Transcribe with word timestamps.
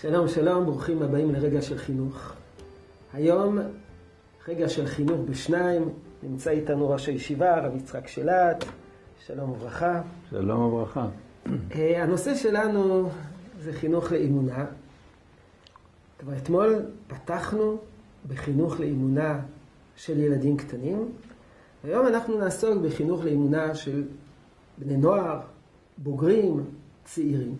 שלום, 0.00 0.28
שלום, 0.28 0.64
ברוכים 0.64 1.02
הבאים 1.02 1.32
לרגע 1.32 1.62
של 1.62 1.78
חינוך. 1.78 2.32
היום, 3.12 3.58
רגע 4.48 4.68
של 4.68 4.86
חינוך 4.86 5.20
בשניים, 5.30 5.88
נמצא 6.22 6.50
איתנו 6.50 6.90
ראש 6.90 7.06
הישיבה, 7.08 7.54
הרב 7.54 7.76
יצחק 7.76 8.08
שלט, 8.08 8.64
שלום 9.26 9.50
וברכה. 9.50 10.02
שלום 10.30 10.60
וברכה. 10.60 11.06
אה, 11.74 12.02
הנושא 12.02 12.34
שלנו 12.34 13.10
זה 13.60 13.72
חינוך 13.72 14.12
לאמונה. 14.12 14.64
כבר 16.18 16.36
אתמול 16.36 16.82
פתחנו 17.06 17.76
בחינוך 18.28 18.80
לאמונה 18.80 19.40
של 19.96 20.18
ילדים 20.18 20.56
קטנים, 20.56 21.08
היום 21.84 22.06
אנחנו 22.06 22.38
נעסוק 22.38 22.82
בחינוך 22.82 23.24
לאמונה 23.24 23.74
של 23.74 24.04
בני 24.78 24.96
נוער, 24.96 25.40
בוגרים, 25.98 26.64
צעירים. 27.04 27.56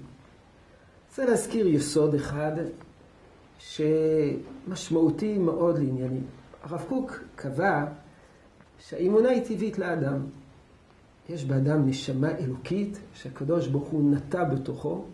רוצה 1.19 1.31
להזכיר 1.31 1.67
יסוד 1.67 2.15
אחד 2.15 2.53
שמשמעותי 3.59 5.39
מאוד 5.39 5.79
לעניינים. 5.79 6.25
הרב 6.63 6.85
קוק 6.89 7.21
קבע 7.37 7.85
שהאמונה 8.79 9.29
היא 9.29 9.45
טבעית 9.45 9.79
לאדם. 9.79 10.21
יש 11.29 11.45
באדם 11.45 11.89
נשמה 11.89 12.39
אלוקית 12.39 13.01
שהקדוש 13.15 13.67
ברוך 13.67 13.89
הוא 13.89 14.11
נטע 14.11 14.45
בתוכו, 14.45 15.05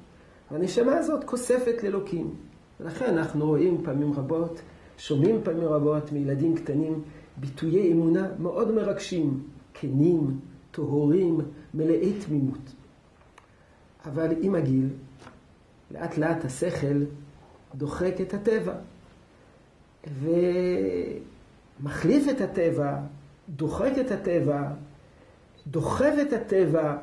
והנשמה 0.51 0.97
הזאת 0.97 1.25
כוספת 1.25 1.83
לאלוקים. 1.83 2.34
ולכן 2.80 3.19
אנחנו 3.19 3.47
רואים 3.47 3.84
פעמים 3.84 4.12
רבות, 4.12 4.61
שומעים 4.98 5.41
פעמים 5.45 5.69
רבות 5.69 6.12
מילדים 6.12 6.56
קטנים 6.56 7.03
ביטויי 7.37 7.92
אמונה 7.92 8.28
מאוד 8.39 8.75
מרגשים, 8.75 9.42
כנים, 9.75 10.41
טהורים, 10.70 11.41
מלאי 11.75 12.12
תמימות. 12.27 12.73
אבל 14.06 14.28
עם 14.41 14.55
הגיל, 14.55 14.89
לאט 15.92 16.19
לאט 16.19 16.45
השכל 16.45 17.05
דוחק 17.75 18.14
את 18.20 18.34
הטבע, 18.34 18.75
ומחליף 21.80 22.28
את 22.30 22.41
הטבע, 22.41 22.97
דוחק 23.48 23.92
את 24.00 24.11
הטבע, 24.11 24.70
דוחף 25.67 26.14
את 26.22 26.33
הטבע, 26.33 26.97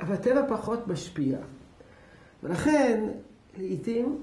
אבל 0.00 0.14
הטבע 0.14 0.46
פחות 0.48 0.88
משפיע. 0.88 1.38
ולכן, 2.42 3.08
לעיתים, 3.58 4.18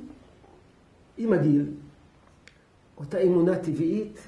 עם 1.17 1.33
הגיל, 1.33 1.65
אותה 2.97 3.21
אמונה 3.21 3.55
טבעית 3.55 4.19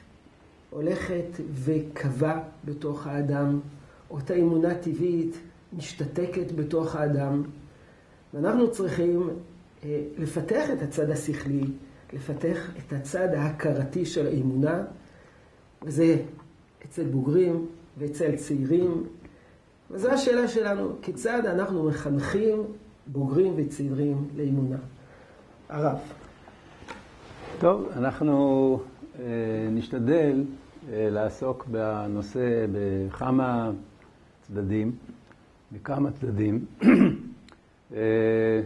הולכת 0.69 1.27
וקבה 1.53 2.39
בתוך 2.65 3.07
האדם, 3.07 3.59
אותה 4.09 4.33
אמונה 4.33 4.75
טבעית 4.75 5.37
משתתקת 5.73 6.51
בתוך 6.55 6.95
האדם, 6.95 7.43
ואנחנו 8.33 8.71
צריכים 8.71 9.29
אה, 9.83 10.01
לפתח 10.17 10.69
את 10.73 10.81
הצד 10.81 11.09
השכלי, 11.09 11.63
לפתח 12.13 12.69
את 12.77 12.93
הצד 12.93 13.33
ההכרתי 13.33 14.05
של 14.05 14.27
האמונה, 14.27 14.83
וזה 15.83 16.17
אצל 16.85 17.03
בוגרים 17.03 17.65
ואצל 17.97 18.35
צעירים. 18.35 19.03
וזו 19.91 20.11
השאלה 20.11 20.47
שלנו, 20.47 20.95
כיצד 21.01 21.45
אנחנו 21.45 21.83
מחנכים 21.83 22.63
בוגרים 23.07 23.53
וצעירים 23.57 24.27
לאמונה. 24.35 24.77
הרב. 25.69 25.97
טוב, 27.59 27.89
אנחנו 27.95 28.79
אה, 29.19 29.25
נשתדל 29.71 30.43
אה, 30.89 31.07
לעסוק 31.09 31.65
בנושא 31.71 32.65
בכמה 32.71 33.71
צדדים, 34.41 34.91
בכמה 35.71 36.11
צדדים. 36.11 36.65
אה, 37.95 38.61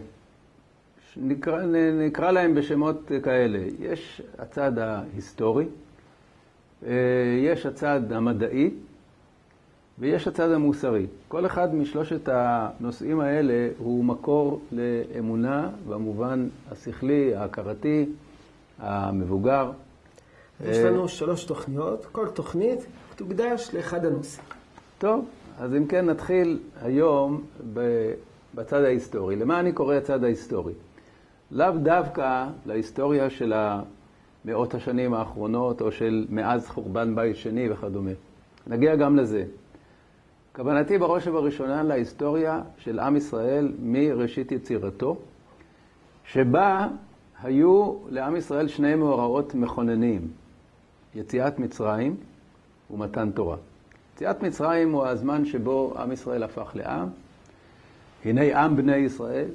נקרא, 1.16 1.62
נקרא 2.06 2.30
להם 2.30 2.54
בשמות 2.54 3.12
כאלה. 3.22 3.58
יש 3.80 4.22
הצד 4.38 4.78
ההיסטורי, 4.78 5.66
אה, 6.86 6.92
יש 7.38 7.66
הצד 7.66 8.12
המדעי 8.12 8.70
ויש 9.98 10.28
הצד 10.28 10.50
המוסרי. 10.50 11.06
כל 11.28 11.46
אחד 11.46 11.74
משלושת 11.74 12.28
הנושאים 12.32 13.20
האלה 13.20 13.68
הוא 13.78 14.04
מקור 14.04 14.60
לאמונה 14.72 15.70
במובן 15.88 16.48
השכלי, 16.70 17.34
ההכרתי, 17.34 18.06
המבוגר. 18.78 19.70
יש 20.64 20.78
לנו 20.78 21.08
שלוש 21.08 21.44
תוכניות, 21.44 22.06
כל 22.12 22.28
תוכנית 22.28 22.86
תוקדש 23.16 23.74
לאחד 23.74 24.04
הנושאים. 24.04 24.44
טוב, 24.98 25.28
אז 25.58 25.74
אם 25.74 25.86
כן 25.86 26.06
נתחיל 26.06 26.58
היום 26.82 27.42
בצד 28.56 28.82
ההיסטורי. 28.82 29.36
למה 29.36 29.60
אני 29.60 29.72
קורא 29.72 29.94
הצד 29.94 30.24
ההיסטורי? 30.24 30.72
לאו 31.50 31.70
דווקא 31.82 32.46
להיסטוריה 32.66 33.30
של 33.30 33.52
מאות 34.44 34.74
השנים 34.74 35.14
האחרונות 35.14 35.80
או 35.80 35.92
של 35.92 36.26
מאז 36.30 36.68
חורבן 36.68 37.14
בית 37.14 37.36
שני 37.36 37.70
וכדומה. 37.70 38.10
נגיע 38.66 38.96
גם 38.96 39.16
לזה. 39.16 39.44
כוונתי 40.54 40.98
בראש 40.98 41.26
ובראשונה 41.26 41.82
להיסטוריה 41.82 42.62
של 42.78 42.98
עם 42.98 43.16
ישראל 43.16 43.72
מראשית 43.82 44.52
יצירתו, 44.52 45.16
שבה 46.24 46.88
היו 47.42 47.94
לעם 48.08 48.36
ישראל 48.36 48.68
שני 48.68 48.94
מאורעות 48.94 49.54
מכוננים, 49.54 50.28
יציאת 51.14 51.58
מצרים 51.58 52.16
ומתן 52.90 53.30
תורה. 53.30 53.56
יציאת 54.14 54.42
מצרים 54.42 54.92
הוא 54.92 55.06
הזמן 55.06 55.44
שבו 55.44 55.94
עם 55.98 56.12
ישראל 56.12 56.42
הפך 56.42 56.70
לעם, 56.74 57.08
הנה 58.26 58.64
עם 58.64 58.76
בני 58.76 58.96
ישראל, 58.96 59.48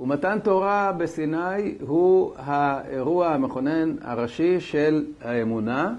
ומתן 0.00 0.38
תורה 0.42 0.92
בסיני 0.92 1.74
הוא 1.80 2.32
האירוע 2.36 3.28
המכונן 3.28 3.94
הראשי 4.02 4.60
של 4.60 5.04
האמונה, 5.22 5.94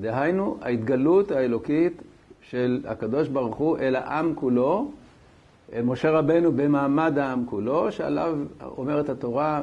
דהיינו 0.00 0.56
ההתגלות 0.62 1.30
האלוקית 1.30 2.02
של 2.40 2.80
הקדוש 2.88 3.28
ברוך 3.28 3.56
הוא 3.56 3.78
אל 3.78 3.96
העם 3.96 4.32
כולו, 4.34 4.90
אל 5.72 5.82
משה 5.82 6.10
רבנו 6.10 6.52
במעמד 6.52 7.18
העם 7.18 7.44
כולו, 7.46 7.92
שעליו 7.92 8.38
אומרת 8.60 9.08
התורה, 9.08 9.62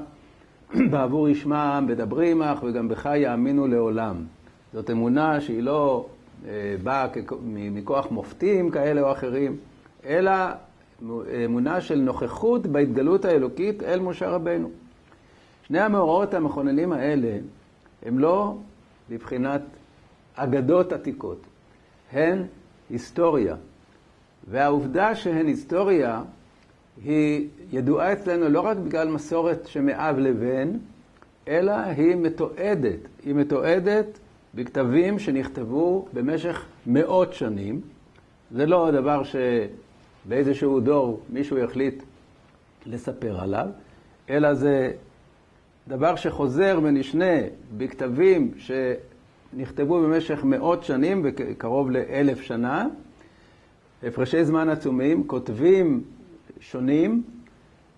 בעבור 0.91 1.29
ישמע 1.29 1.57
העם 1.57 1.87
בדברי 1.87 2.31
עמך 2.31 2.63
וגם 2.63 2.87
בך 2.87 3.09
יאמינו 3.15 3.67
לעולם. 3.67 4.15
זאת 4.73 4.89
אמונה 4.89 5.41
שהיא 5.41 5.63
לא 5.63 6.05
אה, 6.47 6.75
באה 6.83 7.07
מכוח 7.51 8.11
מופתים 8.11 8.69
כאלה 8.69 9.01
או 9.01 9.11
אחרים, 9.11 9.57
אלא 10.05 10.31
אמונה 11.45 11.81
של 11.81 11.99
נוכחות 11.99 12.67
בהתגלות 12.67 13.25
האלוקית 13.25 13.83
אל 13.83 13.99
משה 13.99 14.29
רבנו. 14.29 14.69
שני 15.67 15.79
המאורעות 15.79 16.33
המכוננים 16.33 16.93
האלה 16.93 17.37
הם 18.05 18.19
לא 18.19 18.57
מבחינת 19.09 19.61
אגדות 20.35 20.93
עתיקות, 20.93 21.41
הן 22.11 22.43
היסטוריה. 22.89 23.55
והעובדה 24.49 25.15
שהן 25.15 25.47
היסטוריה 25.47 26.21
היא 27.03 27.47
ידועה 27.71 28.13
אצלנו 28.13 28.49
לא 28.49 28.61
רק 28.61 28.77
בגלל 28.77 29.09
מסורת 29.09 29.67
שמאב 29.67 30.17
לבן, 30.17 30.69
אלא 31.47 31.71
היא 31.71 32.15
מתועדת. 32.15 32.99
היא 33.25 33.35
מתועדת 33.35 34.19
בכתבים 34.55 35.19
שנכתבו 35.19 36.07
במשך 36.13 36.65
מאות 36.87 37.33
שנים. 37.33 37.81
זה 38.51 38.65
לא 38.65 38.91
דבר 38.91 39.23
ש... 39.23 39.35
באיזשהו 40.25 40.79
דור 40.79 41.19
מישהו 41.29 41.57
יחליט 41.57 42.03
לספר 42.85 43.39
עליו, 43.39 43.67
אלא 44.29 44.53
זה 44.53 44.91
דבר 45.87 46.15
שחוזר 46.15 46.79
ונשנה 46.83 47.35
בכתבים 47.77 48.51
שנכתבו 48.57 50.01
במשך 50.01 50.43
מאות 50.43 50.83
שנים 50.83 51.21
וקרוב 51.23 51.91
לאלף 51.91 52.41
שנה, 52.41 52.87
הפרשי 54.03 54.45
זמן 54.45 54.69
עצומים, 54.69 55.27
כותבים 55.27 56.03
שונים, 56.59 57.23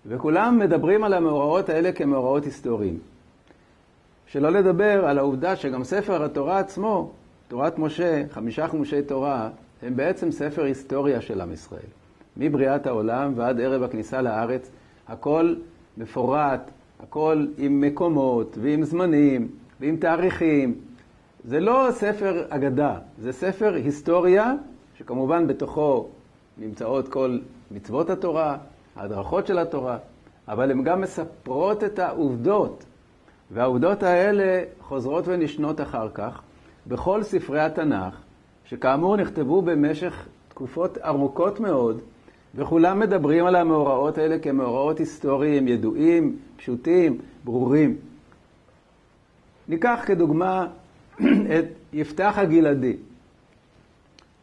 וכולם 0.06 0.58
מדברים 0.58 1.04
על 1.04 1.12
המאורעות 1.12 1.68
האלה 1.68 1.92
כמאורעות 1.92 2.44
היסטוריים. 2.44 2.98
שלא 4.26 4.50
לדבר 4.50 5.06
על 5.06 5.18
העובדה 5.18 5.56
שגם 5.56 5.84
ספר 5.84 6.24
התורה 6.24 6.58
עצמו, 6.58 7.12
תורת 7.48 7.78
משה, 7.78 8.22
חמישה 8.30 8.68
חומשי 8.68 9.02
תורה, 9.02 9.50
הם 9.82 9.96
בעצם 9.96 10.30
ספר 10.30 10.62
היסטוריה 10.62 11.20
של 11.20 11.40
עם 11.40 11.52
ישראל. 11.52 12.05
מבריאת 12.36 12.86
העולם 12.86 13.32
ועד 13.36 13.60
ערב 13.60 13.82
הכניסה 13.82 14.22
לארץ, 14.22 14.70
הכל 15.08 15.54
מפורט, 15.96 16.70
הכל 17.00 17.46
עם 17.58 17.80
מקומות 17.80 18.58
ועם 18.60 18.84
זמנים 18.84 19.48
ועם 19.80 19.96
תאריכים. 19.96 20.74
זה 21.44 21.60
לא 21.60 21.88
ספר 21.90 22.44
אגדה, 22.48 22.98
זה 23.18 23.32
ספר 23.32 23.74
היסטוריה, 23.74 24.54
שכמובן 24.98 25.46
בתוכו 25.46 26.08
נמצאות 26.58 27.08
כל 27.08 27.38
מצוות 27.70 28.10
התורה, 28.10 28.56
ההדרכות 28.96 29.46
של 29.46 29.58
התורה, 29.58 29.98
אבל 30.48 30.70
הן 30.70 30.82
גם 30.82 31.00
מספרות 31.00 31.84
את 31.84 31.98
העובדות, 31.98 32.84
והעובדות 33.50 34.02
האלה 34.02 34.62
חוזרות 34.80 35.28
ונשנות 35.28 35.80
אחר 35.80 36.08
כך 36.14 36.42
בכל 36.86 37.22
ספרי 37.22 37.60
התנ"ך, 37.60 38.20
שכאמור 38.64 39.16
נכתבו 39.16 39.62
במשך 39.62 40.26
תקופות 40.48 40.98
ארוכות 40.98 41.60
מאוד, 41.60 42.00
וכולם 42.56 43.00
מדברים 43.00 43.46
על 43.46 43.56
המאורעות 43.56 44.18
האלה 44.18 44.38
כמאורעות 44.38 44.98
היסטוריים, 44.98 45.68
ידועים, 45.68 46.36
פשוטים, 46.56 47.18
ברורים. 47.44 47.96
ניקח 49.68 50.00
כדוגמה 50.06 50.66
את 51.58 51.64
יפתח 51.92 52.34
הגלעדי, 52.36 52.96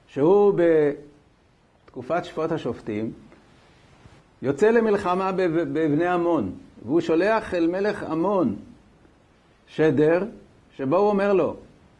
שהוא 0.07 0.54
בתקופת 1.86 2.25
שפוט 2.25 2.51
השופטים 2.51 3.12
יוצא 4.42 4.69
למלחמה 4.69 5.31
בבני 5.31 6.07
עמון, 6.07 6.51
והוא 6.86 7.01
שולח 7.01 7.54
אל 7.54 7.68
מלך 7.68 8.04
עמון 8.04 8.56
שדר, 9.68 10.25
שבו 10.77 10.95
הוא 10.98 11.10
אומר 11.10 11.33
לו, 11.33 11.56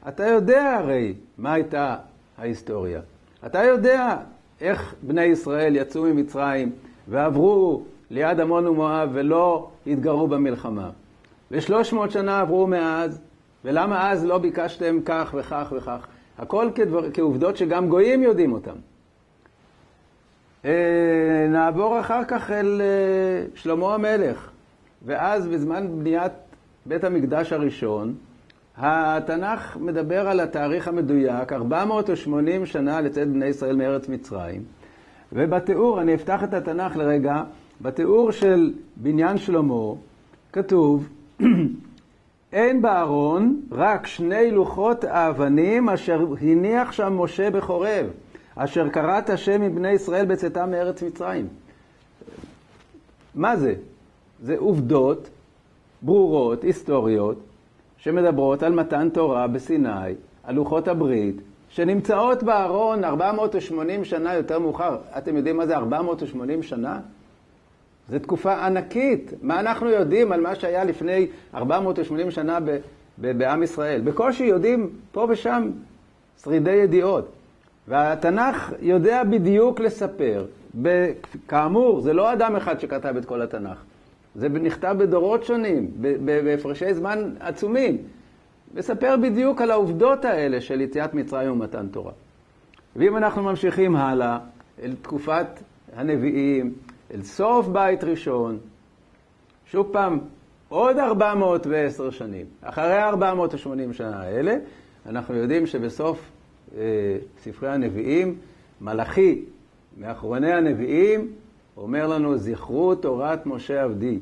אתה 0.08 0.28
יודע 0.28 0.76
הרי 0.78 1.14
מה 1.38 1.54
הייתה 1.54 1.96
ההיסטוריה. 2.38 3.02
אתה 3.46 3.64
יודע 3.64 4.18
איך 4.62 4.96
בני 5.02 5.24
ישראל 5.24 5.76
יצאו 5.76 6.04
ממצרים 6.04 6.72
ועברו 7.08 7.84
ליד 8.10 8.40
עמון 8.40 8.68
ומואב 8.68 9.10
ולא 9.14 9.70
התגרו 9.88 10.28
במלחמה. 10.28 10.90
ושלוש 11.52 11.94
מאות 11.94 12.12
שנה 12.12 12.40
עברו 12.40 12.68
מאז, 12.68 13.22
ולמה 13.66 14.12
אז 14.12 14.26
לא 14.26 14.38
ביקשתם 14.38 15.00
כך 15.06 15.36
וכך 15.38 15.74
וכך? 15.78 16.08
הכל 16.38 16.70
כדבר, 16.76 17.12
כעובדות 17.12 17.58
שגם 17.58 17.90
גויים 17.90 18.24
יודעים 18.24 18.54
אותן. 18.54 18.76
אה, 20.66 21.48
נעבור 21.50 22.00
אחר 22.00 22.26
כך 22.28 22.52
אל 22.52 22.82
אה, 22.82 23.46
שלמה 23.56 23.94
המלך, 23.94 24.50
ואז 25.06 25.48
בזמן 25.48 25.88
בניית 26.00 26.32
בית 26.86 27.04
המקדש 27.04 27.54
הראשון, 27.54 28.16
התנ"ך 28.78 29.78
מדבר 29.78 30.28
על 30.28 30.40
התאריך 30.40 30.88
המדויק, 30.88 31.54
480 31.54 32.66
שנה 32.66 33.02
לצאת 33.02 33.28
בני 33.28 33.46
ישראל 33.46 33.76
מארץ 33.76 34.10
מצרים, 34.10 34.64
ובתיאור, 35.32 36.02
אני 36.02 36.16
אפתח 36.16 36.44
את 36.44 36.54
התנ"ך 36.54 36.96
לרגע, 36.96 37.44
בתיאור 37.82 38.32
של 38.32 38.74
בניין 38.96 39.38
שלמה 39.38 39.94
כתוב 40.54 41.10
אין 42.54 42.82
בארון 42.82 43.62
רק 43.72 44.08
שני 44.08 44.52
לוחות 44.52 45.04
האבנים 45.04 45.90
אשר 45.90 46.26
הניח 46.42 46.92
שם 46.92 47.14
משה 47.18 47.50
בחורב, 47.50 48.06
אשר 48.56 48.90
כרת 48.90 49.30
השם 49.30 49.62
מבני 49.62 49.92
ישראל 49.92 50.26
בצאתם 50.26 50.72
מארץ 50.72 51.04
מצרים. 51.04 51.48
מה 53.36 53.58
זה? 53.58 53.74
זה 54.42 54.56
עובדות 54.58 55.30
ברורות, 56.02 56.64
היסטוריות, 56.64 57.38
שמדברות 58.04 58.64
על 58.64 58.74
מתן 58.74 59.10
תורה 59.10 59.48
בסיני, 59.48 60.14
על 60.44 60.56
לוחות 60.56 60.88
הברית, 60.88 61.36
שנמצאות 61.70 62.44
בארון 62.44 63.04
480 63.04 64.06
שנה 64.06 64.34
יותר 64.34 64.60
מאוחר. 64.60 64.98
אתם 65.18 65.38
יודעים 65.38 65.58
מה 65.58 65.66
זה 65.66 65.78
480 65.78 66.64
שנה? 66.64 67.00
זו 68.10 68.20
תקופה 68.20 68.66
ענקית. 68.66 69.34
מה 69.42 69.60
אנחנו 69.60 69.90
יודעים 69.90 70.32
על 70.32 70.42
מה 70.42 70.56
שהיה 70.56 70.84
לפני 70.84 71.28
480 71.56 72.32
שנה 72.32 72.60
ב- 72.60 72.78
ב- 73.22 73.38
בעם 73.38 73.64
ישראל? 73.64 74.02
בקושי 74.02 74.44
יודעים 74.44 74.90
פה 75.12 75.28
ושם 75.30 75.70
שרידי 76.44 76.72
ידיעות. 76.72 77.28
והתנ"ך 77.88 78.74
יודע 78.82 79.24
בדיוק 79.24 79.80
לספר. 79.80 80.46
כאמור, 81.48 82.02
זה 82.02 82.14
לא 82.14 82.34
אדם 82.34 82.56
אחד 82.56 82.80
שכתב 82.80 83.18
את 83.18 83.26
כל 83.26 83.42
התנ"ך. 83.42 83.78
זה 84.36 84.50
נכתב 84.50 84.96
בדורות 85.00 85.44
שונים, 85.44 85.92
בהפרשי 86.46 86.94
זמן 86.94 87.34
עצומים. 87.40 87.98
מספר 88.74 89.16
בדיוק 89.22 89.62
על 89.62 89.72
העובדות 89.72 90.26
האלה 90.26 90.62
של 90.62 90.82
יציאת 90.82 91.14
מצרים 91.14 91.52
ומתן 91.52 91.88
תורה. 91.88 92.12
ואם 92.96 93.18
אנחנו 93.18 93.44
ממשיכים 93.44 93.96
הלאה, 93.96 94.40
אל 94.84 94.96
תקופת 95.02 95.48
הנביאים, 95.96 96.74
אל 97.14 97.22
סוף 97.22 97.68
בית 97.68 98.04
ראשון, 98.04 98.58
שוב 99.66 99.90
פעם, 99.92 100.20
עוד 100.70 101.00
410 101.00 102.10
שנים. 102.10 102.46
אחרי 102.62 103.04
480 103.04 103.94
שנה 103.94 104.22
האלה, 104.22 104.56
אנחנו 105.06 105.36
יודעים 105.36 105.66
שבסוף 105.66 106.32
אה, 106.78 106.82
ספרי 107.38 107.70
הנביאים, 107.70 108.38
מלאכי, 108.82 109.46
מאחרוני 109.98 110.54
הנביאים, 110.54 111.32
אומר 111.78 112.08
לנו, 112.08 112.38
זכרו 112.38 112.96
תורת 112.96 113.46
משה 113.46 113.84
עבדי, 113.84 114.20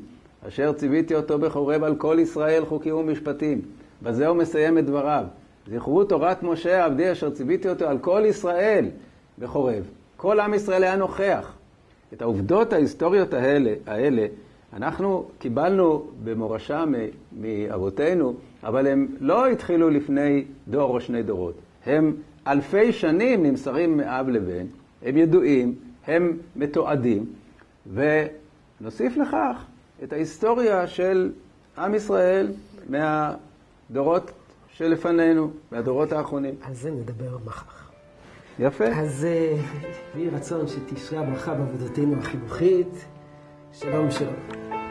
אשר 0.48 0.72
ציוויתי 0.72 1.14
אותו 1.14 1.38
בחורב 1.38 1.84
על 1.84 1.96
כל 1.96 2.16
ישראל 2.20 2.64
חוקים 2.64 2.96
ומשפטים. 2.96 3.60
בזה 4.02 4.26
הוא 4.26 4.36
מסיים 4.36 4.78
את 4.78 4.86
דבריו. 4.86 5.24
זכרו 5.70 6.04
תורת 6.04 6.42
משה 6.42 6.84
עבדי, 6.84 7.12
אשר 7.12 7.30
ציוויתי 7.30 7.68
אותו 7.68 7.84
על 7.84 7.98
כל 7.98 8.22
ישראל 8.26 8.86
בחורב. 9.38 9.84
כל 10.16 10.40
עם 10.40 10.54
ישראל 10.54 10.82
היה 10.82 10.96
נוכח. 10.96 11.52
את 12.12 12.22
העובדות 12.22 12.72
ההיסטוריות 12.72 13.34
האלה, 13.34 13.74
האלה 13.86 14.26
אנחנו 14.72 15.24
קיבלנו 15.38 16.06
במורשה 16.24 16.84
מאבותינו, 17.40 18.34
אבל 18.64 18.86
הם 18.86 19.06
לא 19.20 19.46
התחילו 19.46 19.90
לפני 19.90 20.44
דור 20.68 20.94
או 20.94 21.00
שני 21.00 21.22
דורות. 21.22 21.54
הם 21.86 22.14
אלפי 22.46 22.92
שנים 22.92 23.46
נמסרים 23.46 23.96
מאב 23.96 24.28
לבן, 24.28 24.66
הם 25.02 25.16
ידועים, 25.16 25.74
הם 26.06 26.36
מתועדים, 26.56 27.26
ונוסיף 27.86 29.16
לכך 29.16 29.64
את 30.02 30.12
ההיסטוריה 30.12 30.86
של 30.86 31.32
עם 31.78 31.94
ישראל 31.94 32.52
מהדורות 32.88 34.30
שלפנינו, 34.72 35.50
מהדורות 35.72 36.12
האחרונים. 36.12 36.54
על 36.62 36.74
זה 36.74 36.90
נדבר 36.90 37.38
מחר. 37.44 37.82
יפה. 38.58 38.84
אז 38.84 39.24
אה, 39.24 39.56
יהי 40.14 40.28
רצון 40.28 40.66
שתשרה 40.68 41.22
ברכה 41.22 41.54
בעבודתנו 41.54 42.18
החינוכית. 42.18 43.04
שלום 43.72 44.10
שלום. 44.10 44.81